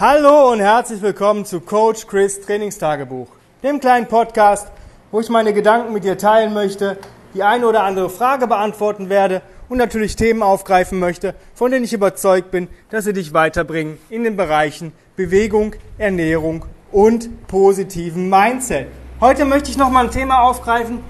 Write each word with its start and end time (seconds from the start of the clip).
Hallo 0.00 0.52
und 0.52 0.60
herzlich 0.60 1.02
willkommen 1.02 1.44
zu 1.44 1.60
Coach 1.60 2.06
Chris 2.06 2.40
Trainingstagebuch, 2.40 3.26
dem 3.64 3.80
kleinen 3.80 4.06
Podcast, 4.06 4.70
wo 5.10 5.18
ich 5.18 5.28
meine 5.28 5.52
Gedanken 5.52 5.92
mit 5.92 6.04
dir 6.04 6.16
teilen 6.16 6.54
möchte, 6.54 6.96
die 7.34 7.42
eine 7.42 7.66
oder 7.66 7.82
andere 7.82 8.08
Frage 8.08 8.46
beantworten 8.46 9.08
werde 9.08 9.42
und 9.68 9.78
natürlich 9.78 10.14
Themen 10.14 10.44
aufgreifen 10.44 11.00
möchte, 11.00 11.34
von 11.52 11.72
denen 11.72 11.84
ich 11.84 11.92
überzeugt 11.92 12.52
bin, 12.52 12.68
dass 12.90 13.06
sie 13.06 13.12
dich 13.12 13.32
weiterbringen 13.32 13.98
in 14.08 14.22
den 14.22 14.36
Bereichen 14.36 14.92
Bewegung, 15.16 15.74
Ernährung 15.98 16.64
und 16.92 17.48
positiven 17.48 18.30
Mindset. 18.30 18.86
Heute 19.20 19.46
möchte 19.46 19.68
ich 19.68 19.78
nochmal 19.78 20.04
ein 20.04 20.12
Thema 20.12 20.42
aufgreifen, 20.42 21.02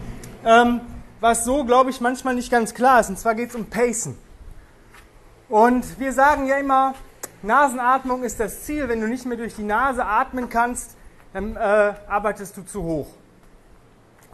ähm, 0.46 0.80
was 1.20 1.44
so, 1.44 1.62
glaube 1.64 1.90
ich, 1.90 2.00
manchmal 2.00 2.34
nicht 2.34 2.50
ganz 2.50 2.72
klar 2.72 3.00
ist. 3.00 3.10
Und 3.10 3.18
zwar 3.18 3.34
geht 3.34 3.50
es 3.50 3.54
um 3.54 3.66
Pacen. 3.66 4.16
Und 5.50 6.00
wir 6.00 6.14
sagen 6.14 6.46
ja 6.46 6.56
immer, 6.56 6.94
Nasenatmung 7.42 8.24
ist 8.24 8.40
das 8.40 8.64
Ziel. 8.64 8.88
Wenn 8.88 9.00
du 9.00 9.08
nicht 9.08 9.26
mehr 9.26 9.36
durch 9.36 9.54
die 9.54 9.62
Nase 9.62 10.04
atmen 10.04 10.48
kannst, 10.48 10.96
dann 11.32 11.56
äh, 11.56 11.94
arbeitest 12.08 12.56
du 12.56 12.62
zu 12.62 12.82
hoch. 12.82 13.08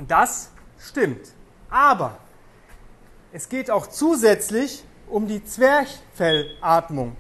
Das 0.07 0.51
stimmt. 0.79 1.33
Aber 1.71 2.19
es 3.33 3.49
geht 3.49 3.71
auch 3.71 3.87
zusätzlich 3.87 4.85
um 5.09 5.27
die 5.27 5.45
Zwerchfellatmung. 5.45 7.17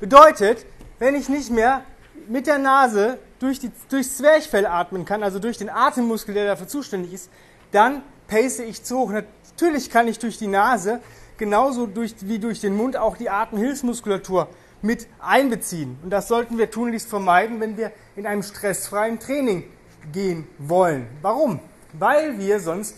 Bedeutet, 0.00 0.64
wenn 0.98 1.14
ich 1.14 1.28
nicht 1.28 1.50
mehr 1.50 1.82
mit 2.28 2.46
der 2.46 2.58
Nase 2.58 3.18
durch 3.38 3.58
die, 3.58 3.70
durchs 3.90 4.16
Zwerchfell 4.16 4.66
atmen 4.66 5.04
kann, 5.04 5.22
also 5.22 5.38
durch 5.38 5.58
den 5.58 5.68
Atemmuskel, 5.68 6.34
der 6.34 6.46
dafür 6.46 6.68
zuständig 6.68 7.12
ist, 7.12 7.30
dann 7.72 8.02
pace 8.26 8.60
ich 8.60 8.82
zu 8.82 8.98
hoch. 8.98 9.10
Natürlich 9.10 9.90
kann 9.90 10.08
ich 10.08 10.18
durch 10.18 10.38
die 10.38 10.46
Nase 10.46 11.00
genauso 11.36 11.86
durch, 11.86 12.14
wie 12.20 12.38
durch 12.38 12.60
den 12.60 12.74
Mund 12.76 12.96
auch 12.96 13.16
die 13.16 13.28
Atemhilfsmuskulatur 13.28 14.48
mit 14.86 15.06
einbeziehen. 15.20 15.98
Und 16.02 16.10
das 16.10 16.28
sollten 16.28 16.56
wir 16.58 16.70
tunlichst 16.70 17.08
vermeiden, 17.08 17.60
wenn 17.60 17.76
wir 17.76 17.92
in 18.14 18.26
einem 18.26 18.42
stressfreien 18.42 19.18
Training 19.18 19.64
gehen 20.12 20.46
wollen. 20.58 21.08
Warum? 21.20 21.60
Weil 21.92 22.38
wir 22.38 22.60
sonst 22.60 22.96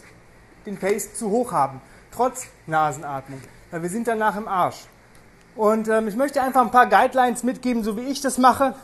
den 0.67 0.77
Pace 0.77 1.14
zu 1.14 1.30
hoch 1.30 1.53
haben, 1.53 1.80
trotz 2.12 2.47
Nasenatmung. 2.67 3.41
Weil 3.70 3.83
wir 3.83 3.89
sind 3.89 4.06
danach 4.06 4.36
im 4.36 4.47
Arsch. 4.47 4.86
Und 5.56 5.89
ähm, 5.89 6.06
ich 6.06 6.14
möchte 6.14 6.41
einfach 6.41 6.61
ein 6.61 6.70
paar 6.70 6.86
Guidelines 6.86 7.42
mitgeben, 7.42 7.83
so 7.83 7.97
wie 7.97 8.02
ich 8.02 8.20
das 8.20 8.39
mache, 8.39 8.75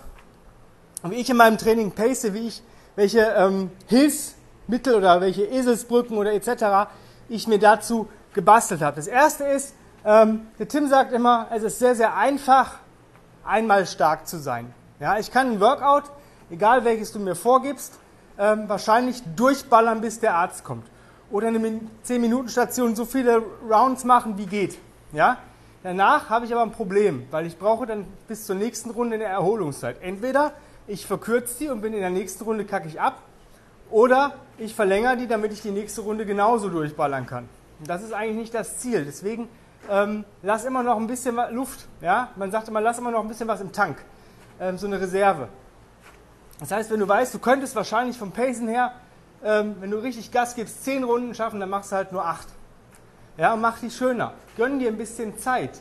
wie 1.05 1.17
ich 1.17 1.31
in 1.31 1.37
meinem 1.37 1.59
Training 1.59 1.93
pace, 1.93 2.33
wie 2.33 2.49
ich, 2.49 2.63
welche 2.97 3.21
ähm, 3.21 3.71
Hilfsmittel 3.87 4.95
oder 4.95 5.21
welche 5.21 5.45
Eselsbrücken 5.45 6.17
oder 6.17 6.33
etc. 6.33 6.91
ich 7.29 7.47
mir 7.47 7.59
dazu 7.59 8.09
gebastelt 8.33 8.81
habe. 8.81 8.97
Das 8.97 9.07
erste 9.07 9.45
ist, 9.45 9.75
ähm, 10.05 10.49
der 10.59 10.69
Tim 10.69 10.89
sagt 10.89 11.13
immer, 11.13 11.49
es 11.53 11.63
ist 11.63 11.79
sehr, 11.79 11.95
sehr 11.95 12.17
einfach, 12.17 12.81
einmal 13.45 13.87
stark 13.87 14.27
zu 14.27 14.39
sein. 14.39 14.73
Ja, 15.01 15.19
ich 15.19 15.31
kann 15.31 15.53
ein 15.53 15.61
Workout, 15.61 16.05
egal 16.51 16.85
welches 16.85 17.13
du 17.13 17.19
mir 17.19 17.35
vorgibst, 17.35 17.99
ähm, 18.39 18.69
wahrscheinlich 18.69 19.23
durchballern, 19.37 20.01
bis 20.01 20.21
der 20.21 20.35
Arzt 20.35 20.65
kommt. 20.65 20.87
Oder 21.31 21.49
eine 21.49 21.59
10-Minuten-Station 21.59 22.95
so 22.97 23.05
viele 23.05 23.43
Rounds 23.69 24.05
machen, 24.05 24.39
wie 24.39 24.47
geht. 24.47 24.79
Ja? 25.13 25.39
Danach 25.83 26.31
habe 26.31 26.47
ich 26.47 26.53
aber 26.53 26.63
ein 26.63 26.73
Problem, 26.73 27.27
weil 27.31 27.47
ich 27.47 27.59
brauche 27.59 27.87
dann 27.87 28.07
bis 28.29 28.47
zur 28.47 28.57
nächsten 28.57 28.91
Runde 28.91 29.17
eine 29.17 29.25
Erholungszeit. 29.25 29.97
Entweder 30.01 30.53
ich 30.87 31.07
verkürze 31.07 31.59
die 31.59 31.69
und 31.69 31.81
bin 31.81 31.93
in 31.93 32.01
der 32.01 32.11
nächsten 32.11 32.45
Runde 32.45 32.65
kacke 32.65 32.89
ich 32.89 33.01
ab, 33.01 33.23
oder 33.91 34.33
ich 34.59 34.75
verlängere 34.75 35.17
die, 35.17 35.27
damit 35.27 35.53
ich 35.53 35.63
die 35.63 35.71
nächste 35.71 36.01
Runde 36.01 36.27
genauso 36.27 36.69
durchballern 36.69 37.27
kann. 37.27 37.49
Und 37.79 37.89
das 37.89 38.03
ist 38.03 38.13
eigentlich 38.13 38.37
nicht 38.37 38.55
das 38.55 38.79
Ziel. 38.79 39.05
Deswegen 39.05 39.49
ähm, 39.91 40.25
lass 40.43 40.65
immer 40.65 40.83
noch 40.83 40.97
ein 40.97 41.07
bisschen 41.07 41.39
Luft. 41.51 41.87
Ja? 42.01 42.31
Man 42.37 42.51
sagt 42.51 42.69
immer, 42.69 42.81
lass 42.81 42.99
immer 42.99 43.11
noch 43.11 43.21
ein 43.21 43.29
bisschen 43.29 43.49
was 43.49 43.61
im 43.61 43.73
Tank. 43.73 43.99
Ähm, 44.61 44.79
so 44.79 44.87
eine 44.87 45.01
Reserve. 45.01 45.49
Das 46.61 46.71
heißt, 46.71 46.91
wenn 46.91 47.01
du 47.01 47.09
weißt, 47.09 47.35
du 47.35 47.39
könntest 47.39 47.75
wahrscheinlich 47.75 48.17
vom 48.17 48.33
Pacen 48.33 48.69
her, 48.69 48.93
ähm, 49.43 49.77
wenn 49.81 49.91
du 49.91 49.99
richtig 49.99 50.31
Gas 50.31 50.55
gibst, 50.55 50.85
10 50.85 51.05
Runden 51.05 51.35
schaffen, 51.35 51.61
dann 51.61 51.69
machst 51.69 51.93
du 51.93 51.97
halt 51.97 52.13
nur 52.13 52.25
8. 52.25 52.47
Ja, 53.37 53.55
und 53.55 53.61
mach 53.61 53.79
die 53.79 53.91
schöner. 53.91 54.33
Gönn 54.57 54.79
dir 54.79 54.89
ein 54.89 54.97
bisschen 54.97 55.39
Zeit. 55.39 55.81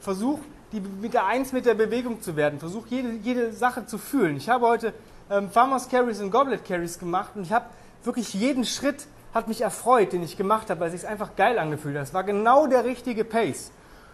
Versuch, 0.00 0.38
die, 0.72 1.02
wieder 1.02 1.26
eins 1.26 1.52
mit 1.52 1.66
der 1.66 1.74
Bewegung 1.74 2.20
zu 2.20 2.36
werden. 2.36 2.58
Versuch, 2.58 2.86
jede, 2.88 3.10
jede 3.22 3.52
Sache 3.52 3.86
zu 3.86 3.98
fühlen. 3.98 4.36
Ich 4.36 4.48
habe 4.48 4.66
heute 4.66 4.92
ähm, 5.30 5.50
Farmers 5.50 5.88
Carries 5.88 6.20
und 6.20 6.30
Goblet 6.30 6.64
Carries 6.64 6.98
gemacht 6.98 7.32
und 7.34 7.42
ich 7.42 7.52
habe 7.52 7.66
wirklich 8.04 8.32
jeden 8.34 8.64
Schritt 8.64 9.06
hat 9.34 9.48
mich 9.48 9.60
erfreut, 9.60 10.12
den 10.12 10.22
ich 10.22 10.36
gemacht 10.36 10.70
habe, 10.70 10.80
weil 10.80 10.88
es 10.92 11.00
sich 11.00 11.08
einfach 11.08 11.36
geil 11.36 11.58
angefühlt 11.58 11.96
hat. 11.96 12.04
Es 12.04 12.14
war 12.14 12.24
genau 12.24 12.66
der 12.66 12.84
richtige 12.84 13.24
Pace. 13.24 13.70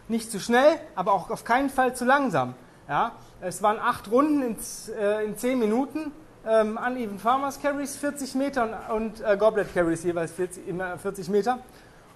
Nicht 0.09 0.31
zu 0.31 0.39
schnell, 0.39 0.79
aber 0.95 1.13
auch 1.13 1.31
auf 1.31 1.45
keinen 1.45 1.71
Fall 1.71 1.95
zu 1.95 2.05
langsam. 2.05 2.55
Ja? 2.89 3.13
Es 3.41 3.63
waren 3.63 3.79
acht 3.79 4.11
Runden 4.11 4.43
in, 4.43 4.57
äh, 4.99 5.25
in 5.25 5.37
zehn 5.37 5.59
Minuten. 5.59 6.13
Ähm, 6.47 6.79
Uneven 6.85 7.19
Farmers 7.19 7.61
Carries 7.61 7.97
40 7.97 8.35
Meter 8.37 8.89
und, 8.89 8.97
und 8.97 9.21
äh, 9.21 9.37
Goblet 9.37 9.75
Carries 9.75 10.05
jeweils 10.05 10.33
40, 10.33 10.69
immer 10.69 10.97
40 10.97 11.29
Meter. 11.29 11.59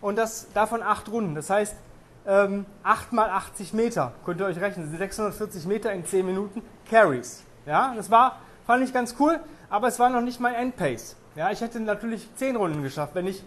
Und 0.01 0.17
das 0.17 0.47
davon 0.55 0.83
acht 0.83 1.11
Runden. 1.11 1.35
Das 1.35 1.51
heißt, 1.51 1.75
ähm, 2.27 2.67
8 2.83 3.13
mal 3.13 3.31
80 3.31 3.73
Meter, 3.73 4.13
könnt 4.25 4.41
ihr 4.41 4.47
euch 4.47 4.61
rechnen, 4.61 4.89
640 4.89 5.67
Meter 5.67 5.93
in 5.93 6.05
10 6.05 6.25
Minuten 6.25 6.63
Carries. 6.89 7.43
Ja, 7.67 7.93
das 7.97 8.11
war, 8.11 8.39
fand 8.67 8.85
ich 8.85 8.93
ganz 8.93 9.17
cool, 9.19 9.41
aber 9.69 9.89
es 9.89 9.99
war 9.99 10.11
noch 10.11 10.21
nicht 10.21 10.39
mein 10.39 10.55
Endpace. 10.55 11.17
Ja, 11.37 11.51
ich 11.53 11.61
hätte 11.61 11.79
natürlich 11.79 12.29
zehn 12.35 12.57
Runden 12.57 12.83
geschafft, 12.83 13.15
wenn 13.15 13.27
ich 13.27 13.43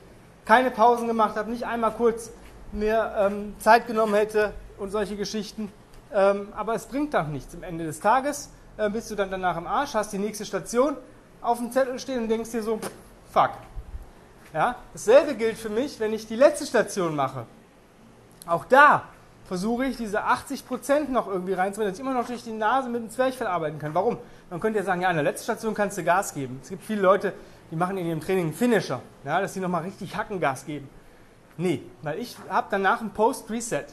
keine 0.46 0.72
Pausen 0.72 1.08
gemacht 1.08 1.36
habe, 1.36 1.52
nicht 1.52 1.66
einmal 1.66 1.92
kurz 1.92 2.32
mir 2.72 3.14
ähm, 3.18 3.56
Zeit 3.60 3.88
genommen 3.88 4.16
hätte 4.16 4.54
und 4.78 4.90
solche 4.90 5.18
Geschichten. 5.18 5.72
Ähm, 6.14 6.48
aber 6.56 6.76
es 6.76 6.86
bringt 6.86 7.14
doch 7.14 7.28
nichts. 7.28 7.54
Am 7.56 7.64
Ende 7.64 7.84
des 7.86 8.00
Tages 8.00 8.50
äh, 8.78 8.90
bist 8.90 9.12
du 9.12 9.16
dann 9.16 9.30
danach 9.30 9.58
im 9.58 9.68
Arsch, 9.68 9.94
hast 9.96 10.14
die 10.14 10.18
nächste 10.18 10.46
Station 10.46 10.96
auf 11.42 11.58
dem 11.58 11.72
Zettel 11.72 12.00
stehen 12.00 12.24
und 12.24 12.30
denkst 12.30 12.52
dir 12.52 12.64
so, 12.64 12.80
fuck. 13.32 13.52
Ja, 14.54 14.76
dasselbe 14.94 15.36
gilt 15.36 15.58
für 15.58 15.70
mich, 15.70 16.00
wenn 16.00 16.14
ich 16.14 16.28
die 16.28 16.36
letzte 16.36 16.66
Station 16.66 17.16
mache. 17.16 17.46
Auch 18.46 18.66
da 18.66 19.04
versuche 19.46 19.86
ich 19.86 19.98
diese 19.98 20.24
80% 20.24 21.10
noch 21.10 21.28
irgendwie 21.28 21.54
reinzubringen, 21.54 21.92
dass 21.92 22.00
ich 22.00 22.06
immer 22.06 22.14
noch 22.14 22.28
durch 22.28 22.44
die 22.44 22.52
Nase 22.52 22.90
mit 22.90 23.02
dem 23.02 23.10
Zwerchfell 23.10 23.48
arbeiten 23.48 23.80
kann. 23.80 23.94
Warum? 23.94 24.18
Man 24.50 24.60
könnte 24.60 24.80
ja 24.80 24.86
sagen, 24.86 25.02
ja, 25.02 25.10
an 25.10 25.16
der 25.16 25.24
letzten 25.24 25.44
Station 25.44 25.74
kannst 25.74 25.98
du 25.98 26.04
Gas 26.04 26.34
geben. 26.34 26.60
Es 26.62 26.70
gibt 26.70 26.84
viele 26.84 27.02
Leute, 27.02 27.34
die 27.74 27.80
machen 27.80 27.98
in 27.98 28.06
ihrem 28.06 28.22
Training 28.22 28.46
einen 28.46 28.54
Finisher, 28.54 29.02
ja, 29.26 29.42
dass 29.42 29.56
sie 29.56 29.60
nochmal 29.60 29.82
richtig 29.82 30.16
Hackengas 30.16 30.64
geben. 30.68 30.88
Nee, 31.58 31.82
weil 32.04 32.20
ich 32.20 32.38
habe 32.48 32.68
danach 32.70 33.02
ein 33.02 33.10
Post-Reset. 33.10 33.86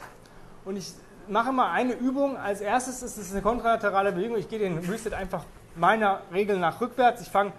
Und 0.66 0.76
ich 0.76 0.92
mache 1.28 1.50
mal 1.50 1.72
eine 1.72 1.94
Übung. 1.94 2.36
Als 2.36 2.60
erstes 2.60 3.02
ist 3.02 3.16
es 3.16 3.32
eine 3.32 3.40
kontralaterale 3.40 4.12
Bewegung. 4.12 4.36
Ich 4.36 4.50
gehe 4.50 4.58
den 4.58 4.76
Reset 4.80 5.14
einfach 5.14 5.44
meiner 5.76 6.20
Regel 6.30 6.58
nach 6.58 6.78
rückwärts. 6.82 7.22
Ich 7.22 7.30
fange 7.30 7.52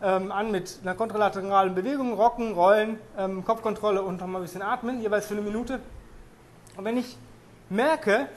ähm, 0.00 0.32
an 0.32 0.50
mit 0.50 0.78
einer 0.82 0.94
kontralateralen 0.94 1.74
Bewegung, 1.74 2.14
Rocken, 2.14 2.54
Rollen, 2.54 2.98
ähm, 3.18 3.44
Kopfkontrolle 3.44 4.00
und 4.00 4.18
nochmal 4.18 4.40
ein 4.40 4.44
bisschen 4.44 4.62
atmen, 4.62 5.02
jeweils 5.02 5.26
für 5.26 5.34
eine 5.34 5.42
Minute. 5.42 5.80
Und 6.78 6.86
wenn 6.86 6.96
ich 6.96 7.18
merke, 7.68 8.28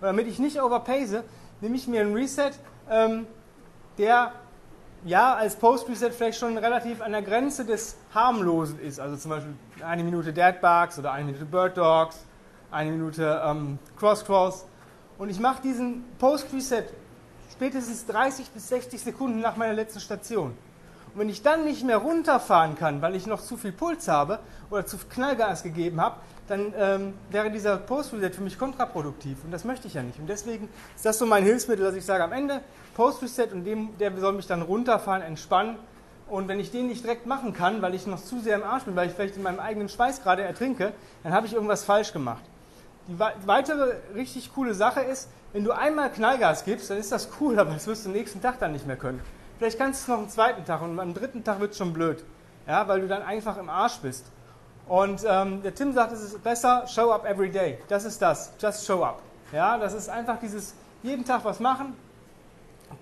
damit 0.00 0.28
ich 0.28 0.38
nicht 0.38 0.62
overpace, 0.62 1.24
nehme 1.60 1.76
ich 1.76 1.86
mir 1.88 2.00
einen 2.00 2.14
Reset, 2.14 2.52
ähm, 2.88 3.26
der 3.98 4.32
ja 5.04 5.34
als 5.34 5.56
Post-Reset 5.56 6.10
vielleicht 6.10 6.38
schon 6.38 6.56
relativ 6.58 7.00
an 7.00 7.12
der 7.12 7.22
Grenze 7.22 7.64
des 7.64 7.96
Harmlosen 8.14 8.80
ist. 8.80 8.98
Also 8.98 9.16
zum 9.16 9.30
Beispiel 9.30 9.54
eine 9.84 10.02
Minute 10.02 10.32
Deadbugs 10.32 10.98
oder 10.98 11.12
eine 11.12 11.26
Minute 11.26 11.44
Bird 11.44 11.76
Dogs, 11.76 12.24
eine 12.70 12.90
Minute 12.90 13.42
ähm, 13.44 13.78
Cross 13.96 14.24
Cross. 14.24 14.66
Und 15.18 15.30
ich 15.30 15.38
mache 15.38 15.62
diesen 15.62 16.04
Post-Reset 16.18 16.84
spätestens 17.52 18.06
30 18.06 18.50
bis 18.50 18.68
60 18.68 19.00
Sekunden 19.00 19.40
nach 19.40 19.56
meiner 19.56 19.74
letzten 19.74 20.00
Station. 20.00 20.56
Und 21.14 21.20
wenn 21.20 21.28
ich 21.28 21.42
dann 21.42 21.64
nicht 21.64 21.84
mehr 21.84 21.98
runterfahren 21.98 22.76
kann, 22.76 23.00
weil 23.00 23.14
ich 23.14 23.26
noch 23.26 23.40
zu 23.40 23.56
viel 23.56 23.70
Puls 23.70 24.08
habe 24.08 24.40
oder 24.68 24.84
zu 24.84 24.98
viel 24.98 25.08
Knallgas 25.10 25.62
gegeben 25.62 26.00
habe, 26.00 26.16
dann 26.48 26.74
ähm, 26.76 27.14
wäre 27.30 27.52
dieser 27.52 27.76
Post-Reset 27.76 28.30
für 28.34 28.42
mich 28.42 28.58
kontraproduktiv. 28.58 29.38
Und 29.44 29.52
das 29.52 29.64
möchte 29.64 29.86
ich 29.86 29.94
ja 29.94 30.02
nicht. 30.02 30.18
Und 30.18 30.26
deswegen 30.26 30.68
ist 30.96 31.04
das 31.04 31.18
so 31.18 31.24
mein 31.24 31.44
Hilfsmittel, 31.44 31.84
dass 31.84 31.94
ich 31.94 32.04
sage, 32.04 32.24
am 32.24 32.32
Ende 32.32 32.60
Post-Reset 32.94 33.52
und 33.52 33.64
dem, 33.64 33.96
der 33.98 34.16
soll 34.18 34.32
mich 34.32 34.48
dann 34.48 34.62
runterfahren, 34.62 35.22
entspannen. 35.22 35.76
Und 36.28 36.48
wenn 36.48 36.58
ich 36.58 36.72
den 36.72 36.88
nicht 36.88 37.04
direkt 37.04 37.26
machen 37.26 37.52
kann, 37.52 37.80
weil 37.80 37.94
ich 37.94 38.08
noch 38.08 38.22
zu 38.22 38.40
sehr 38.40 38.56
im 38.56 38.64
Arsch 38.64 38.82
bin, 38.82 38.96
weil 38.96 39.08
ich 39.08 39.14
vielleicht 39.14 39.36
in 39.36 39.42
meinem 39.44 39.60
eigenen 39.60 39.88
Schweiß 39.88 40.20
gerade 40.22 40.42
ertrinke, 40.42 40.92
dann 41.22 41.32
habe 41.32 41.46
ich 41.46 41.52
irgendwas 41.52 41.84
falsch 41.84 42.12
gemacht. 42.12 42.42
Die 43.06 43.18
weitere 43.18 43.94
richtig 44.14 44.52
coole 44.52 44.74
Sache 44.74 45.00
ist, 45.00 45.28
wenn 45.52 45.62
du 45.62 45.70
einmal 45.70 46.10
Knallgas 46.10 46.64
gibst, 46.64 46.90
dann 46.90 46.98
ist 46.98 47.12
das 47.12 47.28
cool, 47.40 47.56
aber 47.60 47.72
das 47.72 47.86
wirst 47.86 48.04
du 48.04 48.08
am 48.08 48.16
nächsten 48.16 48.42
Tag 48.42 48.58
dann 48.58 48.72
nicht 48.72 48.86
mehr 48.86 48.96
können. 48.96 49.20
Vielleicht 49.58 49.78
kannst 49.78 50.00
du 50.00 50.02
es 50.02 50.08
noch 50.08 50.24
am 50.24 50.28
zweiten 50.28 50.64
Tag 50.64 50.82
und 50.82 50.98
am 50.98 51.14
dritten 51.14 51.44
Tag 51.44 51.60
wird 51.60 51.72
es 51.72 51.78
schon 51.78 51.92
blöd, 51.92 52.24
ja, 52.66 52.86
weil 52.88 53.00
du 53.00 53.08
dann 53.08 53.22
einfach 53.22 53.56
im 53.56 53.68
Arsch 53.68 53.98
bist. 53.98 54.26
Und 54.86 55.24
ähm, 55.26 55.62
der 55.62 55.74
Tim 55.74 55.92
sagt, 55.92 56.12
es 56.12 56.22
ist 56.22 56.42
besser, 56.42 56.86
show 56.86 57.10
up 57.10 57.24
every 57.24 57.50
day. 57.50 57.78
Das 57.88 58.04
ist 58.04 58.20
das, 58.20 58.52
just 58.60 58.84
show 58.84 59.02
up. 59.02 59.22
Ja, 59.52 59.78
das 59.78 59.94
ist 59.94 60.08
einfach 60.08 60.38
dieses 60.40 60.74
jeden 61.02 61.24
Tag 61.24 61.44
was 61.44 61.60
machen, 61.60 61.94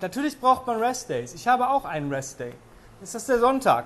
Natürlich 0.01 0.39
braucht 0.39 0.67
man 0.67 0.79
Rest 0.79 1.09
Days. 1.09 1.33
Ich 1.33 1.47
habe 1.47 1.69
auch 1.69 1.85
einen 1.85 2.11
Rest 2.11 2.39
Day. 2.39 2.53
Das 3.01 3.15
ist 3.15 3.27
der 3.29 3.39
Sonntag. 3.39 3.85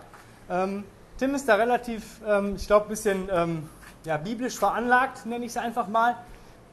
Ähm, 0.50 0.84
Tim 1.18 1.36
ist 1.36 1.48
da 1.48 1.56
relativ, 1.56 2.22
ähm, 2.28 2.56
ich 2.56 2.68
glaube, 2.68 2.86
ein 2.86 2.90
bisschen 2.90 3.30
ähm, 3.32 3.70
ja, 4.04 4.18
biblisch 4.18 4.58
veranlagt, 4.58 5.26
nenne 5.26 5.46
ich 5.46 5.52
es 5.52 5.58
einfach 5.58 5.88
mal. 5.88 6.18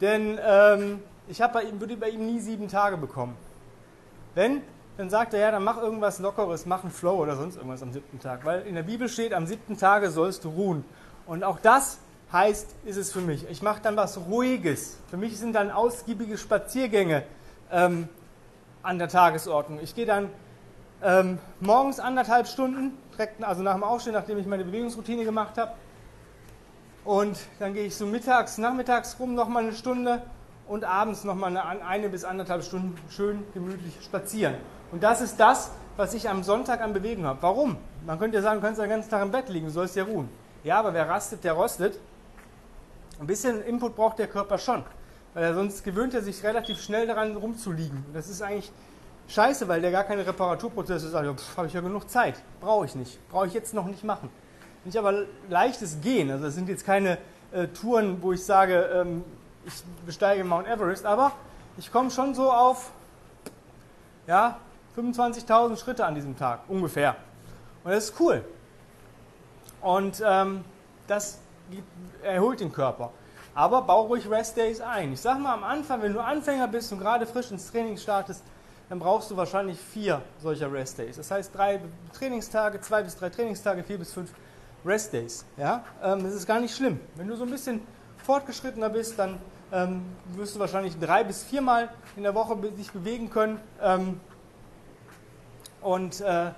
Denn 0.00 0.38
ähm, 0.42 1.02
ich 1.28 1.38
bei 1.38 1.62
ihm, 1.62 1.80
würde 1.80 1.96
bei 1.96 2.10
ihm 2.10 2.26
nie 2.26 2.40
sieben 2.40 2.68
Tage 2.68 2.96
bekommen. 2.96 3.36
Wenn, 4.34 4.62
dann 4.96 5.10
sagt 5.10 5.34
er, 5.34 5.40
ja, 5.40 5.50
dann 5.50 5.64
mach 5.64 5.76
irgendwas 5.76 6.20
Lockeres, 6.20 6.66
mach 6.66 6.82
einen 6.82 6.92
Flow 6.92 7.16
oder 7.16 7.36
sonst 7.36 7.56
irgendwas 7.56 7.82
am 7.82 7.92
siebten 7.92 8.20
Tag. 8.20 8.44
Weil 8.44 8.62
in 8.62 8.74
der 8.74 8.84
Bibel 8.84 9.08
steht, 9.08 9.34
am 9.34 9.46
siebten 9.46 9.76
Tage 9.76 10.10
sollst 10.10 10.44
du 10.44 10.50
ruhen. 10.50 10.84
Und 11.26 11.42
auch 11.42 11.58
das 11.58 11.98
heißt, 12.32 12.74
ist 12.84 12.96
es 12.96 13.12
für 13.12 13.20
mich. 13.20 13.48
Ich 13.50 13.62
mache 13.62 13.80
dann 13.82 13.96
was 13.96 14.18
Ruhiges. 14.18 14.98
Für 15.08 15.16
mich 15.16 15.38
sind 15.38 15.54
dann 15.54 15.70
ausgiebige 15.70 16.38
Spaziergänge 16.38 17.24
ähm, 17.72 18.08
an 18.82 18.98
der 18.98 19.08
Tagesordnung. 19.08 19.80
Ich 19.82 19.94
gehe 19.94 20.06
dann 20.06 20.30
ähm, 21.02 21.38
morgens 21.60 21.98
anderthalb 21.98 22.46
Stunden, 22.46 22.96
direkt, 23.12 23.42
also 23.42 23.62
nach 23.62 23.74
dem 23.74 23.84
Aufstehen, 23.84 24.14
nachdem 24.14 24.38
ich 24.38 24.46
meine 24.46 24.64
Bewegungsroutine 24.64 25.24
gemacht 25.24 25.58
habe. 25.58 25.72
Und 27.04 27.38
dann 27.58 27.74
gehe 27.74 27.84
ich 27.84 27.96
so 27.96 28.06
mittags, 28.06 28.58
nachmittags 28.58 29.16
rum 29.18 29.34
nochmal 29.34 29.64
eine 29.64 29.74
Stunde 29.74 30.22
und 30.66 30.84
abends 30.84 31.24
nochmal 31.24 31.56
eine, 31.56 31.84
eine 31.84 32.08
bis 32.08 32.24
anderthalb 32.24 32.64
Stunden 32.64 32.96
schön 33.10 33.44
gemütlich 33.52 33.94
spazieren. 34.02 34.54
Und 34.92 35.02
das 35.02 35.20
ist 35.20 35.38
das, 35.38 35.70
was 35.96 36.14
ich 36.14 36.28
am 36.28 36.42
Sonntag 36.42 36.80
an 36.80 36.92
Bewegung 36.92 37.24
habe. 37.24 37.38
Warum? 37.42 37.76
Man 38.06 38.18
könnte 38.18 38.36
ja 38.36 38.42
sagen, 38.42 38.60
du 38.60 38.66
kannst 38.66 38.80
den 38.80 38.88
ganzen 38.88 39.10
Tag 39.10 39.22
im 39.22 39.30
Bett 39.30 39.48
liegen, 39.48 39.66
du 39.66 39.72
sollst 39.72 39.96
ja 39.96 40.04
ruhen. 40.04 40.28
Ja, 40.62 40.78
aber 40.78 40.94
wer 40.94 41.08
rastet, 41.08 41.44
der 41.44 41.52
rostet. 41.52 41.98
Ein 43.20 43.26
bisschen 43.26 43.62
Input 43.62 43.94
braucht 43.94 44.18
der 44.18 44.26
Körper 44.26 44.58
schon, 44.58 44.82
weil 45.34 45.44
er 45.44 45.54
sonst 45.54 45.84
gewöhnt 45.84 46.14
er 46.14 46.22
sich 46.22 46.42
relativ 46.42 46.80
schnell 46.82 47.06
daran 47.06 47.36
rumzuliegen. 47.36 48.04
Das 48.12 48.28
ist 48.28 48.42
eigentlich 48.42 48.72
scheiße, 49.28 49.68
weil 49.68 49.80
der 49.80 49.92
gar 49.92 50.04
keine 50.04 50.26
Reparaturprozesse 50.26 51.08
sagt, 51.08 51.26
ja, 51.26 51.34
habe 51.56 51.66
ich 51.66 51.72
ja 51.72 51.80
genug 51.80 52.10
Zeit, 52.10 52.34
brauche 52.60 52.86
ich 52.86 52.94
nicht, 52.94 53.18
brauche 53.28 53.46
ich 53.46 53.54
jetzt 53.54 53.72
noch 53.72 53.86
nicht 53.86 54.04
machen. 54.04 54.28
Ich 54.84 54.98
aber 54.98 55.24
leichtes 55.48 56.00
Gehen, 56.02 56.30
also 56.30 56.44
das 56.44 56.54
sind 56.54 56.68
jetzt 56.68 56.84
keine 56.84 57.18
äh, 57.52 57.68
Touren, 57.68 58.18
wo 58.20 58.32
ich 58.32 58.44
sage, 58.44 58.90
ähm, 58.92 59.24
ich 59.66 59.82
besteige 60.04 60.44
Mount 60.44 60.66
Everest, 60.66 61.06
aber 61.06 61.32
ich 61.76 61.90
komme 61.90 62.10
schon 62.10 62.34
so 62.34 62.50
auf 62.50 62.90
ja, 64.26 64.58
25.000 64.96 65.76
Schritte 65.76 66.04
an 66.04 66.14
diesem 66.14 66.36
Tag, 66.36 66.60
ungefähr. 66.68 67.16
Und 67.82 67.92
das 67.92 68.10
ist 68.10 68.20
cool. 68.20 68.44
Und 69.80 70.22
ähm, 70.24 70.64
das 71.06 71.38
erholt 72.22 72.60
den 72.60 72.72
Körper. 72.72 73.10
Aber 73.54 73.82
bau 73.82 74.06
ruhig 74.06 74.28
Rest 74.28 74.56
Days 74.56 74.80
ein. 74.80 75.12
Ich 75.12 75.20
sag 75.20 75.38
mal 75.38 75.54
am 75.54 75.64
Anfang, 75.64 76.02
wenn 76.02 76.12
du 76.12 76.20
Anfänger 76.20 76.66
bist 76.68 76.92
und 76.92 76.98
gerade 76.98 77.26
frisch 77.26 77.50
ins 77.50 77.70
Training 77.70 77.96
startest, 77.96 78.42
dann 78.88 78.98
brauchst 78.98 79.30
du 79.30 79.36
wahrscheinlich 79.36 79.78
vier 79.78 80.22
solcher 80.42 80.72
Rest 80.72 80.98
Days. 80.98 81.16
Das 81.16 81.30
heißt 81.30 81.54
drei 81.54 81.80
Trainingstage, 82.12 82.80
zwei 82.80 83.02
bis 83.02 83.16
drei 83.16 83.30
Trainingstage, 83.30 83.82
vier 83.84 83.98
bis 83.98 84.12
fünf 84.12 84.30
Rest 84.84 85.12
Days. 85.12 85.44
Ja? 85.56 85.84
Ähm, 86.02 86.24
das 86.24 86.34
ist 86.34 86.46
gar 86.46 86.60
nicht 86.60 86.74
schlimm. 86.74 87.00
Wenn 87.16 87.28
du 87.28 87.36
so 87.36 87.44
ein 87.44 87.50
bisschen 87.50 87.80
fortgeschrittener 88.24 88.88
bist, 88.88 89.18
dann 89.18 89.38
ähm, 89.72 90.04
wirst 90.34 90.54
du 90.54 90.60
wahrscheinlich 90.60 90.98
drei 90.98 91.24
bis 91.24 91.42
viermal 91.42 91.90
in 92.16 92.22
der 92.22 92.34
Woche 92.34 92.56
dich 92.56 92.90
bewegen 92.92 93.30
können. 93.30 93.60
Ähm, 93.80 94.20
und 95.80 96.20
äh, 96.20 96.50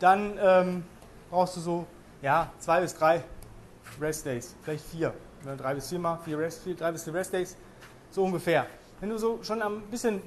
dann 0.00 0.38
ähm, 0.40 0.84
brauchst 1.30 1.56
du 1.56 1.60
so 1.60 1.86
ja, 2.22 2.50
zwei 2.58 2.80
bis 2.80 2.94
drei 2.94 3.22
Rest 4.00 4.26
Days, 4.26 4.54
vielleicht 4.62 4.84
vier. 4.84 5.12
Ne, 5.44 5.56
drei 5.56 5.74
bis 5.74 5.88
viermal, 5.88 6.18
vier 6.24 6.38
Rest, 6.38 6.62
vier, 6.62 6.76
drei 6.76 6.92
bis 6.92 7.04
vier 7.04 7.14
Rest 7.14 7.32
Days, 7.32 7.56
so 8.10 8.24
ungefähr. 8.24 8.66
Wenn 9.00 9.10
du 9.10 9.18
so 9.18 9.42
schon 9.42 9.60
ein 9.60 9.82
bisschen 9.90 10.22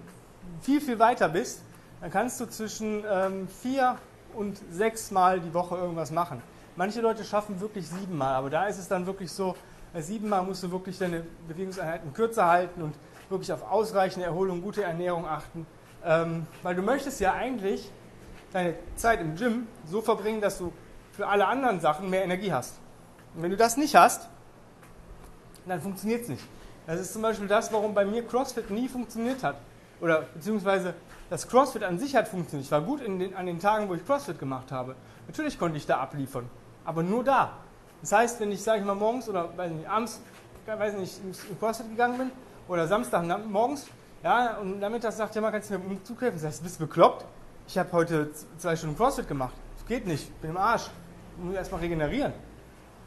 viel, 0.62 0.82
viel 0.82 1.00
weiter 1.00 1.30
bist, 1.30 1.62
dann 2.02 2.12
kannst 2.12 2.40
du 2.40 2.46
zwischen 2.46 3.04
ähm, 3.10 3.48
vier 3.48 3.98
und 4.34 4.60
sechs 4.70 5.12
Mal 5.12 5.40
die 5.40 5.54
Woche 5.54 5.78
irgendwas 5.78 6.12
machen. 6.12 6.42
Manche 6.76 7.00
Leute 7.00 7.24
schaffen 7.24 7.62
wirklich 7.62 7.88
siebenmal, 7.88 8.36
aber 8.36 8.50
da 8.50 8.68
ist 8.68 8.78
es 8.78 8.90
dann 8.90 9.06
wirklich 9.06 9.32
so, 9.32 9.56
bei 9.96 10.02
siebenmal 10.02 10.44
musst 10.44 10.62
du 10.62 10.70
wirklich 10.72 10.98
deine 10.98 11.24
Bewegungseinheiten 11.48 12.12
kürzer 12.12 12.48
halten 12.48 12.82
und 12.82 12.94
wirklich 13.30 13.54
auf 13.54 13.64
ausreichende 13.72 14.26
Erholung, 14.26 14.62
gute 14.62 14.84
Ernährung 14.84 15.26
achten. 15.26 15.66
Ähm, 16.04 16.46
weil 16.64 16.76
du 16.76 16.82
möchtest 16.82 17.22
ja 17.22 17.32
eigentlich 17.32 17.90
deine 18.52 18.76
Zeit 18.98 19.22
im 19.22 19.38
Gym 19.38 19.68
so 19.86 20.02
verbringen, 20.02 20.42
dass 20.42 20.58
du 20.58 20.74
für 21.14 21.26
alle 21.26 21.48
anderen 21.48 21.80
Sachen 21.80 22.10
mehr 22.10 22.26
Energie 22.26 22.52
hast. 22.52 22.78
Und 23.36 23.44
wenn 23.44 23.52
du 23.52 23.56
das 23.56 23.78
nicht 23.78 23.96
hast, 23.96 24.28
dann 25.66 25.80
funktioniert 25.80 26.24
es 26.24 26.28
nicht. 26.28 26.44
Das 26.88 27.00
ist 27.00 27.14
zum 27.14 27.22
Beispiel 27.22 27.48
das, 27.48 27.72
warum 27.72 27.94
bei 27.94 28.04
mir 28.04 28.28
CrossFit 28.28 28.70
nie 28.72 28.90
funktioniert 28.90 29.44
hat. 29.44 29.56
Oder 30.02 30.24
beziehungsweise 30.34 30.94
das 31.30 31.48
CrossFit 31.48 31.84
an 31.84 32.00
sich 32.00 32.18
hat 32.18 32.28
funktioniert. 32.28 32.66
Ich 32.66 32.72
war 32.72 32.82
gut 32.82 33.00
den, 33.00 33.34
an 33.34 33.46
den 33.46 33.60
Tagen, 33.60 33.88
wo 33.88 33.94
ich 33.94 34.06
CrossFit 34.06 34.40
gemacht 34.40 34.74
habe. 34.74 34.98
Natürlich 35.28 35.58
konnte 35.58 35.78
ich 35.78 35.86
da 35.86 36.00
abliefern, 36.02 36.50
aber 36.84 37.02
nur 37.02 37.24
da. 37.24 37.60
Das 38.02 38.12
heißt, 38.12 38.40
wenn 38.40 38.52
ich, 38.52 38.62
sage 38.62 38.80
ich 38.80 38.86
mal, 38.86 38.96
morgens 38.96 39.28
oder 39.30 39.50
weiß 39.58 39.72
nicht, 39.72 39.90
abends, 39.90 40.22
weiß 40.66 40.94
nicht, 40.96 41.20
in 41.24 41.60
CrossFit 41.60 41.90
gegangen 41.90 42.18
bin 42.18 42.32
oder 42.68 42.88
Samstag 42.88 43.24
morgens, 43.48 43.88
ja, 44.24 44.58
und 44.58 44.80
nachmittags 44.80 45.18
sagt 45.18 45.36
jemand, 45.36 45.54
kannst 45.54 45.70
du 45.70 45.78
mir 45.78 45.86
im 45.86 46.04
Zug 46.04 46.22
helfen? 46.22 46.40
Sagst, 46.40 46.64
bist 46.64 46.80
du 46.80 46.88
bekloppt? 46.88 47.26
Ich 47.68 47.78
habe 47.78 47.92
heute 47.92 48.30
zwei 48.58 48.76
Stunden 48.76 48.98
CrossFit 48.98 49.28
gemacht. 49.28 49.54
Das 49.78 49.88
geht 49.88 50.08
nicht, 50.08 50.42
bin 50.42 50.52
im 50.52 50.58
Arsch. 50.58 50.90
Ich 51.38 51.44
muss 51.44 51.56
erstmal 51.56 51.82
regenerieren. 51.82 52.34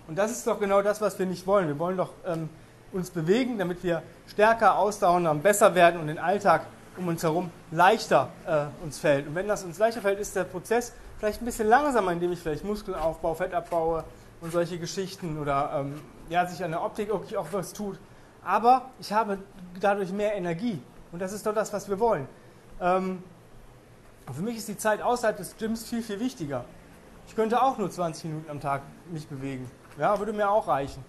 Und 0.06 0.16
das 0.16 0.30
ist 0.30 0.46
doch 0.46 0.58
genau 0.58 0.80
das, 0.82 1.00
was 1.00 1.18
wir 1.18 1.26
nicht 1.26 1.46
wollen. 1.46 1.68
Wir 1.68 1.78
wollen 1.78 1.96
doch 1.96 2.10
ähm, 2.26 2.48
uns 2.92 3.10
bewegen, 3.10 3.58
damit 3.58 3.82
wir 3.82 4.02
stärker, 4.26 4.78
ausdauernder 4.78 5.30
und 5.30 5.42
besser 5.42 5.74
werden 5.74 6.00
und 6.00 6.06
den 6.06 6.18
Alltag 6.18 6.66
um 6.96 7.08
uns 7.08 7.22
herum 7.22 7.50
leichter 7.70 8.28
äh, 8.46 8.66
uns 8.82 8.98
fällt. 8.98 9.26
Und 9.26 9.34
wenn 9.34 9.46
das 9.46 9.64
uns 9.64 9.78
leichter 9.78 10.00
fällt, 10.00 10.18
ist 10.18 10.34
der 10.34 10.44
Prozess 10.44 10.92
vielleicht 11.18 11.42
ein 11.42 11.44
bisschen 11.44 11.68
langsamer, 11.68 12.12
indem 12.12 12.32
ich 12.32 12.40
vielleicht 12.40 12.64
Muskeln 12.64 12.96
aufbaue, 12.96 13.36
Fett 13.36 13.54
abbaue 13.54 14.04
und 14.40 14.52
solche 14.52 14.78
Geschichten 14.78 15.38
oder 15.38 15.72
ähm, 15.74 16.00
ja, 16.28 16.46
sich 16.46 16.62
an 16.62 16.70
der 16.70 16.82
Optik 16.82 17.08
wirklich 17.08 17.36
auch 17.36 17.48
was 17.52 17.72
tut. 17.72 17.98
Aber 18.44 18.90
ich 18.98 19.12
habe 19.12 19.38
dadurch 19.80 20.12
mehr 20.12 20.34
Energie 20.34 20.80
und 21.12 21.20
das 21.20 21.32
ist 21.32 21.46
doch 21.46 21.54
das, 21.54 21.72
was 21.72 21.88
wir 21.88 21.98
wollen. 21.98 22.28
Ähm, 22.80 23.22
für 24.32 24.42
mich 24.42 24.56
ist 24.56 24.68
die 24.68 24.76
Zeit 24.76 25.00
außerhalb 25.00 25.36
des 25.36 25.56
Gyms 25.56 25.88
viel, 25.88 26.02
viel 26.02 26.20
wichtiger. 26.20 26.64
Ich 27.26 27.34
könnte 27.34 27.60
auch 27.62 27.78
nur 27.78 27.90
20 27.90 28.24
Minuten 28.24 28.50
am 28.50 28.60
Tag 28.60 28.82
mich 29.10 29.26
bewegen. 29.26 29.70
Ja, 29.98 30.18
würde 30.18 30.32
mir 30.32 30.50
auch 30.50 30.68
reichen 30.68 31.04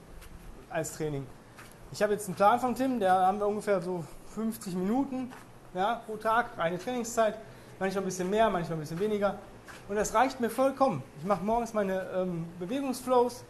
als 0.69 0.93
Training. 0.93 1.25
Ich 1.91 2.01
habe 2.03 2.13
jetzt 2.13 2.27
einen 2.27 2.35
Plan 2.35 2.59
von 2.59 2.75
Tim, 2.75 2.99
da 2.99 3.27
haben 3.27 3.39
wir 3.39 3.47
ungefähr 3.47 3.81
so 3.81 4.03
50 4.35 4.75
Minuten 4.75 5.31
ja, 5.73 6.01
pro 6.05 6.17
Tag, 6.17 6.57
eine 6.57 6.77
Trainingszeit, 6.77 7.35
manchmal 7.79 8.03
ein 8.03 8.05
bisschen 8.05 8.29
mehr, 8.29 8.49
manchmal 8.49 8.77
ein 8.77 8.81
bisschen 8.81 8.99
weniger. 8.99 9.37
Und 9.89 9.95
das 9.95 10.13
reicht 10.13 10.39
mir 10.39 10.51
vollkommen. 10.51 11.01
Ich 11.17 11.25
mache 11.25 11.43
morgens 11.43 11.73
meine 11.73 12.05
ähm, 12.15 12.45
Bewegungsflows 12.59 13.43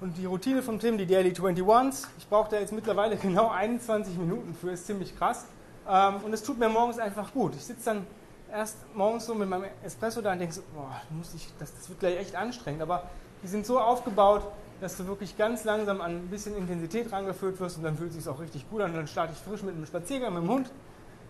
und 0.00 0.16
die 0.16 0.24
Routine 0.24 0.62
von 0.62 0.80
Tim, 0.80 0.96
die 0.96 1.04
Daily 1.04 1.32
21s. 1.32 2.06
Ich 2.16 2.26
brauche 2.26 2.50
da 2.50 2.58
jetzt 2.58 2.72
mittlerweile 2.72 3.16
genau 3.22 3.50
21 3.50 4.16
Minuten 4.16 4.54
für, 4.54 4.70
ist 4.70 4.86
ziemlich 4.86 5.14
krass. 5.14 5.44
Ähm, 5.86 6.16
und 6.24 6.32
es 6.32 6.42
tut 6.42 6.58
mir 6.58 6.70
morgens 6.70 6.98
einfach 6.98 7.34
gut. 7.34 7.54
Ich 7.54 7.66
sitze 7.66 7.84
dann 7.84 8.06
erst 8.50 8.78
morgens 8.94 9.26
so 9.26 9.34
mit 9.34 9.46
meinem 9.46 9.66
Espresso 9.84 10.22
da 10.22 10.32
und 10.32 10.38
denke 10.38 10.54
so, 10.54 10.62
boah, 10.74 11.02
muss 11.10 11.34
ich, 11.34 11.48
das, 11.58 11.74
das 11.74 11.90
wird 11.90 12.00
gleich 12.00 12.16
echt 12.16 12.34
anstrengend. 12.34 12.80
Aber 12.80 13.04
die 13.42 13.48
sind 13.48 13.66
so 13.66 13.78
aufgebaut, 13.78 14.42
dass 14.80 14.96
du 14.96 15.06
wirklich 15.06 15.36
ganz 15.36 15.64
langsam 15.64 16.00
an 16.00 16.12
ein 16.12 16.28
bisschen 16.28 16.56
Intensität 16.56 17.12
rangeführt 17.12 17.60
wirst 17.60 17.76
und 17.76 17.82
dann 17.82 17.98
fühlt 17.98 18.08
es 18.08 18.16
sich 18.16 18.26
auch 18.26 18.40
richtig 18.40 18.70
gut 18.70 18.80
an. 18.80 18.94
Dann 18.94 19.06
starte 19.06 19.34
ich 19.34 19.38
frisch 19.38 19.62
mit 19.62 19.74
einem 19.74 19.84
Spaziergang 19.84 20.32
mit 20.32 20.44
dem 20.44 20.48
Hund 20.48 20.70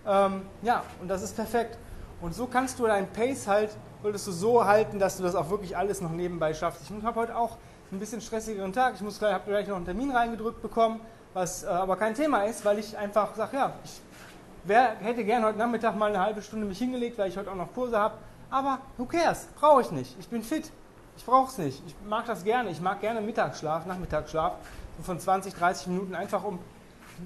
ähm, 0.07 0.43
ja, 0.63 0.83
und 1.01 1.09
das 1.09 1.23
ist 1.23 1.37
perfekt. 1.37 1.77
Und 2.21 2.35
so 2.35 2.47
kannst 2.47 2.79
du 2.79 2.87
deinen 2.87 3.09
Pace 3.09 3.47
halt, 3.47 3.71
solltest 4.03 4.27
du 4.27 4.33
so 4.33 4.65
halten, 4.65 4.99
dass 4.99 5.17
du 5.17 5.23
das 5.23 5.35
auch 5.35 5.49
wirklich 5.49 5.77
alles 5.77 6.01
noch 6.01 6.11
nebenbei 6.11 6.53
schaffst. 6.53 6.83
Ich 6.83 7.05
habe 7.05 7.21
heute 7.21 7.37
auch 7.37 7.57
ein 7.93 7.99
bisschen 7.99 8.21
stressigeren 8.21 8.73
Tag. 8.73 8.95
Ich 8.95 9.01
muss 9.01 9.21
habe 9.21 9.51
gleich 9.51 9.67
noch 9.67 9.77
einen 9.77 9.87
Termin 9.87 10.11
reingedrückt 10.11 10.61
bekommen, 10.61 11.01
was 11.33 11.65
äh, 11.65 11.69
aber 11.69 11.97
kein 11.97 12.15
Thema 12.15 12.45
ist, 12.45 12.65
weil 12.65 12.79
ich 12.79 12.97
einfach 12.97 13.35
sage, 13.35 13.57
ja, 13.57 13.73
ich 13.85 14.01
wär, 14.65 14.97
hätte 15.01 15.25
gern 15.25 15.45
heute 15.45 15.59
Nachmittag 15.59 15.97
mal 15.97 16.11
eine 16.11 16.21
halbe 16.21 16.43
Stunde 16.43 16.67
mich 16.67 16.79
hingelegt, 16.79 17.19
weil 17.19 17.29
ich 17.29 17.39
heute 17.39 17.51
auch 17.51 17.57
noch 17.57 17.73
Kurse 17.73 17.99
habe. 17.99 18.15
Aber 18.51 18.81
who 18.99 19.07
cares? 19.07 19.49
Brauche 19.59 19.81
ich 19.81 19.91
nicht. 19.91 20.17
Ich 20.19 20.29
bin 20.29 20.43
fit. 20.43 20.71
Ich 21.17 21.25
brauche 21.25 21.49
es 21.51 21.59
nicht. 21.59 21.83
Ich 21.87 21.95
mag 22.07 22.27
das 22.27 22.45
gerne. 22.45 22.71
Ich 22.71 22.81
mag 22.81 23.01
gerne 23.01 23.21
Mittagsschlaf, 23.21 23.87
Nachmittagsschlaf, 23.87 24.55
so 24.99 25.03
von 25.03 25.19
20, 25.19 25.55
30 25.55 25.87
Minuten, 25.89 26.15
einfach 26.15 26.45
um 26.45 26.59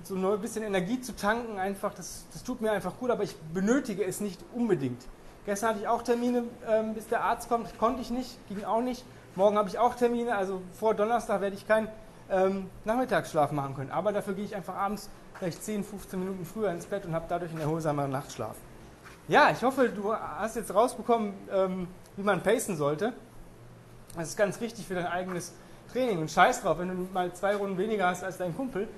so 0.02 0.14
ein 0.14 0.40
bisschen 0.40 0.62
Energie 0.62 1.00
zu 1.00 1.14
tanken, 1.14 1.58
einfach, 1.58 1.94
das, 1.94 2.24
das 2.32 2.42
tut 2.42 2.60
mir 2.60 2.72
einfach 2.72 2.98
gut, 2.98 3.10
aber 3.10 3.22
ich 3.22 3.36
benötige 3.36 4.04
es 4.04 4.20
nicht 4.20 4.40
unbedingt. 4.54 5.02
Gestern 5.46 5.70
hatte 5.70 5.80
ich 5.80 5.88
auch 5.88 6.02
Termine, 6.02 6.44
ähm, 6.68 6.94
bis 6.94 7.06
der 7.06 7.22
Arzt 7.22 7.48
kommt, 7.48 7.78
konnte 7.78 8.00
ich 8.00 8.10
nicht, 8.10 8.38
ging 8.48 8.64
auch 8.64 8.80
nicht. 8.80 9.04
Morgen 9.36 9.58
habe 9.58 9.68
ich 9.68 9.78
auch 9.78 9.94
Termine, 9.94 10.36
also 10.36 10.62
vor 10.78 10.94
Donnerstag 10.94 11.40
werde 11.40 11.56
ich 11.56 11.66
keinen 11.66 11.88
ähm, 12.30 12.70
Nachmittagsschlaf 12.84 13.52
machen 13.52 13.74
können. 13.74 13.90
Aber 13.90 14.12
dafür 14.12 14.34
gehe 14.34 14.44
ich 14.44 14.56
einfach 14.56 14.74
abends 14.74 15.10
vielleicht 15.34 15.62
10, 15.62 15.84
15 15.84 16.18
Minuten 16.18 16.44
früher 16.46 16.70
ins 16.70 16.86
Bett 16.86 17.04
und 17.04 17.14
habe 17.14 17.26
dadurch 17.28 17.50
einen 17.50 17.60
erholsameren 17.60 18.10
Nachtschlaf. 18.10 18.56
Ja, 19.28 19.50
ich 19.50 19.62
hoffe, 19.62 19.88
du 19.88 20.14
hast 20.14 20.56
jetzt 20.56 20.74
rausbekommen, 20.74 21.34
ähm, 21.52 21.88
wie 22.16 22.22
man 22.22 22.42
pacen 22.42 22.76
sollte. 22.76 23.12
Das 24.16 24.28
ist 24.28 24.36
ganz 24.36 24.60
wichtig 24.60 24.86
für 24.86 24.94
dein 24.94 25.06
eigenes 25.06 25.52
Training. 25.92 26.18
Und 26.18 26.30
scheiß 26.30 26.62
drauf, 26.62 26.78
wenn 26.78 26.88
du 26.88 27.08
mal 27.12 27.32
zwei 27.32 27.56
Runden 27.56 27.76
weniger 27.78 28.06
hast 28.06 28.22
als 28.22 28.38
dein 28.38 28.54
Kumpel, 28.54 28.88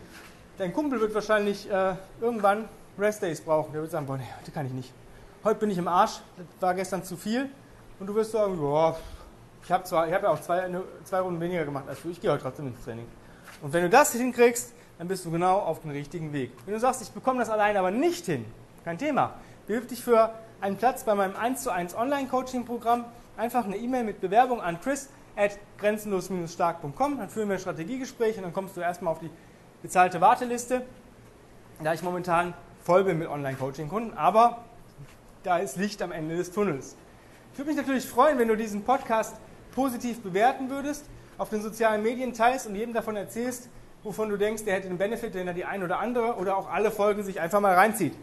Dein 0.58 0.72
Kumpel 0.72 0.98
wird 0.98 1.14
wahrscheinlich 1.14 1.70
äh, 1.70 1.94
irgendwann 2.18 2.66
Rest 2.98 3.22
Days 3.22 3.42
brauchen. 3.42 3.72
Der 3.72 3.82
wird 3.82 3.90
sagen, 3.90 4.06
boah, 4.06 4.16
nee, 4.16 4.24
heute 4.40 4.50
kann 4.50 4.64
ich 4.64 4.72
nicht. 4.72 4.90
Heute 5.44 5.60
bin 5.60 5.70
ich 5.70 5.76
im 5.76 5.86
Arsch, 5.86 6.20
das 6.38 6.46
war 6.60 6.74
gestern 6.74 7.04
zu 7.04 7.14
viel. 7.16 7.50
Und 8.00 8.06
du 8.06 8.14
wirst 8.14 8.32
sagen, 8.32 8.56
boah, 8.56 8.96
ich 9.62 9.70
habe 9.70 9.84
zwar, 9.84 10.08
ja 10.08 10.26
auch 10.26 10.40
zwei, 10.40 10.66
ne, 10.68 10.82
zwei 11.04 11.20
Runden 11.20 11.40
weniger 11.42 11.66
gemacht 11.66 11.84
als 11.86 12.00
du, 12.02 12.08
ich 12.08 12.22
gehe 12.22 12.32
heute 12.32 12.42
trotzdem 12.42 12.68
ins 12.68 12.82
Training. 12.82 13.06
Und 13.60 13.72
wenn 13.74 13.82
du 13.82 13.90
das 13.90 14.12
hinkriegst, 14.12 14.72
dann 14.96 15.08
bist 15.08 15.26
du 15.26 15.30
genau 15.30 15.58
auf 15.58 15.82
dem 15.82 15.90
richtigen 15.90 16.32
Weg. 16.32 16.52
Wenn 16.64 16.72
du 16.72 16.80
sagst, 16.80 17.02
ich 17.02 17.10
bekomme 17.10 17.40
das 17.40 17.50
allein 17.50 17.76
aber 17.76 17.90
nicht 17.90 18.24
hin, 18.24 18.46
kein 18.82 18.96
Thema. 18.96 19.34
bewirb 19.66 19.88
dich 19.88 20.02
für 20.02 20.32
einen 20.62 20.78
Platz 20.78 21.04
bei 21.04 21.14
meinem 21.14 21.36
1 21.36 21.64
zu 21.64 21.70
1 21.70 21.94
Online-Coaching-Programm. 21.94 23.04
Einfach 23.36 23.66
eine 23.66 23.76
E-Mail 23.76 24.04
mit 24.04 24.22
Bewerbung 24.22 24.62
an 24.62 24.80
chris 24.80 25.10
at 25.36 25.58
grenzenlos-stark.com. 25.78 27.18
Dann 27.18 27.28
führen 27.28 27.48
wir 27.48 27.56
ein 27.56 27.60
Strategiegespräch 27.60 28.38
und 28.38 28.44
dann 28.44 28.54
kommst 28.54 28.74
du 28.74 28.80
erstmal 28.80 29.12
auf 29.12 29.18
die 29.18 29.30
bezahlte 29.82 30.20
Warteliste, 30.20 30.82
da 31.82 31.92
ich 31.92 32.02
momentan 32.02 32.54
voll 32.82 33.04
bin 33.04 33.18
mit 33.18 33.28
Online-Coaching-Kunden, 33.28 34.16
aber 34.16 34.64
da 35.42 35.58
ist 35.58 35.76
Licht 35.76 36.02
am 36.02 36.12
Ende 36.12 36.36
des 36.36 36.52
Tunnels. 36.52 36.96
Ich 37.52 37.58
würde 37.58 37.70
mich 37.70 37.76
natürlich 37.76 38.06
freuen, 38.06 38.38
wenn 38.38 38.48
du 38.48 38.56
diesen 38.56 38.84
Podcast 38.84 39.36
positiv 39.74 40.22
bewerten 40.22 40.70
würdest, 40.70 41.06
auf 41.38 41.50
den 41.50 41.62
sozialen 41.62 42.02
Medien 42.02 42.32
teilst 42.32 42.66
und 42.66 42.74
jedem 42.74 42.94
davon 42.94 43.16
erzählst, 43.16 43.68
wovon 44.02 44.28
du 44.30 44.36
denkst, 44.36 44.64
der 44.64 44.74
hätte 44.74 44.88
den 44.88 44.98
Benefit, 44.98 45.34
wenn 45.34 45.48
er 45.48 45.54
die 45.54 45.64
ein 45.64 45.82
oder 45.82 45.98
andere 45.98 46.36
oder 46.36 46.56
auch 46.56 46.70
alle 46.70 46.90
Folgen 46.90 47.22
sich 47.22 47.40
einfach 47.40 47.60
mal 47.60 47.74
reinzieht. 47.74 48.14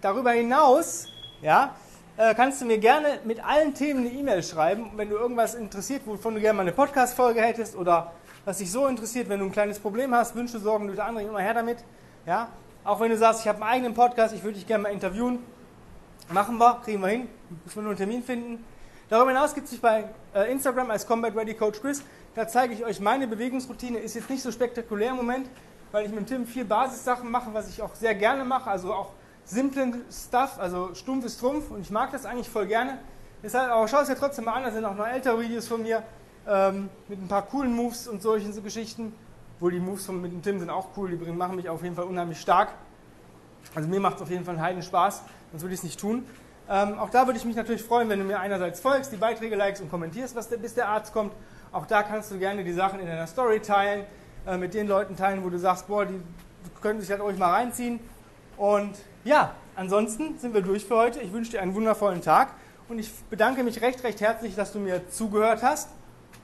Darüber 0.00 0.30
hinaus, 0.30 1.08
ja, 1.42 1.74
äh, 2.16 2.34
kannst 2.34 2.60
du 2.60 2.64
mir 2.64 2.78
gerne 2.78 3.20
mit 3.24 3.44
allen 3.44 3.74
Themen 3.74 4.06
eine 4.06 4.08
E-Mail 4.08 4.42
schreiben, 4.42 4.90
wenn 4.96 5.10
du 5.10 5.16
irgendwas 5.16 5.54
interessiert, 5.54 6.02
wovon 6.06 6.34
du 6.34 6.40
gerne 6.40 6.56
mal 6.56 6.62
eine 6.62 6.72
Podcast-Folge 6.72 7.40
hättest 7.42 7.76
oder 7.76 8.12
was 8.44 8.58
dich 8.58 8.70
so 8.70 8.86
interessiert, 8.86 9.28
wenn 9.28 9.40
du 9.40 9.46
ein 9.46 9.52
kleines 9.52 9.78
Problem 9.78 10.14
hast, 10.14 10.34
Wünsche, 10.34 10.58
Sorgen, 10.58 10.86
Nöte, 10.86 11.04
andere, 11.04 11.24
immer 11.24 11.40
her 11.40 11.54
damit. 11.54 11.78
Ja? 12.24 12.48
Auch 12.84 13.00
wenn 13.00 13.10
du 13.10 13.18
sagst, 13.18 13.40
ich 13.40 13.48
habe 13.48 13.60
einen 13.62 13.70
eigenen 13.70 13.94
Podcast, 13.94 14.34
ich 14.34 14.42
würde 14.42 14.54
dich 14.54 14.66
gerne 14.66 14.84
mal 14.84 14.92
interviewen, 14.92 15.40
machen 16.30 16.56
wir, 16.58 16.80
kriegen 16.84 17.00
wir 17.00 17.08
hin, 17.08 17.28
müssen 17.64 17.76
wir 17.76 17.82
nur 17.82 17.90
einen 17.90 17.98
Termin 17.98 18.22
finden. 18.22 18.64
Darüber 19.08 19.30
hinaus 19.30 19.54
gibt 19.54 19.66
es 19.66 19.72
sich 19.72 19.80
bei 19.80 20.04
äh, 20.34 20.50
Instagram 20.50 20.90
als 20.90 21.06
Combat 21.06 21.36
Ready 21.36 21.54
Coach 21.54 21.80
Chris. 21.80 22.02
Da 22.34 22.48
zeige 22.48 22.74
ich 22.74 22.84
euch 22.84 22.98
meine 23.00 23.26
Bewegungsroutine. 23.26 23.98
Ist 23.98 24.14
jetzt 24.14 24.30
nicht 24.30 24.42
so 24.42 24.50
spektakulär 24.50 25.10
im 25.10 25.16
Moment, 25.16 25.48
weil 25.92 26.06
ich 26.06 26.12
mit 26.12 26.26
Tim 26.26 26.46
viel 26.46 26.64
Basissachen 26.64 27.30
mache, 27.30 27.52
was 27.52 27.68
ich 27.68 27.82
auch 27.82 27.94
sehr 27.94 28.14
gerne 28.14 28.44
mache. 28.44 28.70
Also 28.70 28.92
auch 28.92 29.12
simplen 29.46 30.02
Stuff, 30.10 30.58
also 30.58 30.94
stumpf 30.94 31.24
ist 31.24 31.40
Trumpf 31.40 31.70
und 31.70 31.80
ich 31.80 31.90
mag 31.90 32.10
das 32.12 32.26
eigentlich 32.26 32.48
voll 32.48 32.66
gerne. 32.66 32.98
Deshalb, 33.42 33.70
aber 33.70 33.86
schau 33.86 34.00
es 34.00 34.08
dir 34.08 34.16
trotzdem 34.16 34.44
mal 34.44 34.54
an, 34.54 34.64
da 34.64 34.70
sind 34.70 34.84
auch 34.84 34.96
noch 34.96 35.06
ältere 35.06 35.40
Videos 35.40 35.68
von 35.68 35.82
mir 35.82 36.02
ähm, 36.48 36.90
mit 37.08 37.22
ein 37.22 37.28
paar 37.28 37.42
coolen 37.42 37.74
Moves 37.74 38.08
und 38.08 38.20
solchen 38.20 38.52
so 38.52 38.60
Geschichten. 38.60 39.14
Obwohl 39.56 39.70
die 39.72 39.80
Moves 39.80 40.04
von, 40.04 40.20
mit 40.20 40.32
dem 40.32 40.42
Tim 40.42 40.58
sind 40.58 40.68
auch 40.68 40.88
cool, 40.96 41.16
die 41.16 41.32
machen 41.32 41.56
mich 41.56 41.68
auf 41.68 41.82
jeden 41.82 41.94
Fall 41.94 42.04
unheimlich 42.04 42.40
stark. 42.40 42.70
Also 43.74 43.88
mir 43.88 44.00
macht 44.00 44.16
es 44.16 44.22
auf 44.22 44.30
jeden 44.30 44.44
Fall 44.44 44.54
einen 44.54 44.62
Heiden 44.62 44.82
Spaß, 44.82 45.22
sonst 45.52 45.62
würde 45.62 45.74
ich 45.74 45.80
es 45.80 45.84
nicht 45.84 46.00
tun. 46.00 46.26
Ähm, 46.68 46.98
auch 46.98 47.10
da 47.10 47.26
würde 47.26 47.38
ich 47.38 47.44
mich 47.44 47.56
natürlich 47.56 47.82
freuen, 47.82 48.08
wenn 48.08 48.18
du 48.18 48.24
mir 48.24 48.40
einerseits 48.40 48.80
folgst, 48.80 49.12
die 49.12 49.16
Beiträge 49.16 49.54
likest 49.54 49.82
und 49.82 49.90
kommentierst, 49.90 50.34
was 50.34 50.48
der, 50.48 50.56
bis 50.56 50.74
der 50.74 50.88
Arzt 50.88 51.12
kommt. 51.12 51.32
Auch 51.72 51.86
da 51.86 52.02
kannst 52.02 52.32
du 52.32 52.38
gerne 52.38 52.64
die 52.64 52.72
Sachen 52.72 52.98
in 52.98 53.06
deiner 53.06 53.26
Story 53.26 53.60
teilen, 53.60 54.04
äh, 54.46 54.56
mit 54.56 54.74
den 54.74 54.88
Leuten 54.88 55.16
teilen, 55.16 55.44
wo 55.44 55.50
du 55.50 55.58
sagst, 55.58 55.86
boah, 55.86 56.04
die 56.04 56.20
können 56.80 57.00
sich 57.00 57.10
halt 57.10 57.20
ruhig 57.20 57.38
mal 57.38 57.52
reinziehen. 57.52 58.00
Und 58.56 58.94
ja, 59.24 59.54
ansonsten 59.74 60.38
sind 60.38 60.54
wir 60.54 60.62
durch 60.62 60.84
für 60.84 60.96
heute. 60.96 61.20
Ich 61.20 61.32
wünsche 61.32 61.52
dir 61.52 61.62
einen 61.62 61.74
wundervollen 61.74 62.22
Tag 62.22 62.54
und 62.88 62.98
ich 62.98 63.12
bedanke 63.30 63.62
mich 63.62 63.80
recht, 63.82 64.02
recht 64.04 64.20
herzlich, 64.20 64.54
dass 64.54 64.72
du 64.72 64.78
mir 64.78 65.08
zugehört 65.08 65.62
hast. 65.62 65.90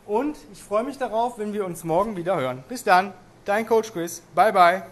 Und 0.07 0.37
ich 0.53 0.63
freue 0.63 0.83
mich 0.85 0.99
darauf, 0.99 1.39
wenn 1.39 1.53
wir 1.53 1.65
uns 1.65 1.85
morgen 1.85 2.17
wieder 2.17 2.37
hören. 2.37 2.65
Bis 2.69 2.83
dann, 2.83 3.13
dein 3.45 3.67
Coach 3.67 3.93
Chris. 3.93 4.23
Bye, 4.35 4.53
bye. 4.53 4.83